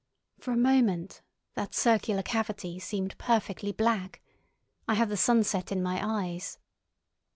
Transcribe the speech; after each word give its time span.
For 0.39 0.51
a 0.51 0.57
moment 0.57 1.21
that 1.53 1.75
circular 1.75 2.23
cavity 2.23 2.79
seemed 2.79 3.15
perfectly 3.19 3.71
black. 3.71 4.19
I 4.87 4.95
had 4.95 5.09
the 5.09 5.15
sunset 5.15 5.71
in 5.71 5.83
my 5.83 6.01
eyes. 6.03 6.57